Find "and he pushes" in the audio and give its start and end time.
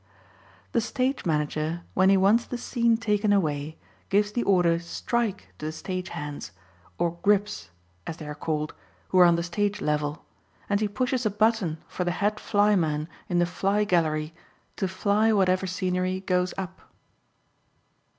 10.67-11.23